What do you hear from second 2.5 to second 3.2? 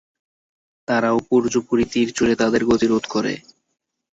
গতিরোধ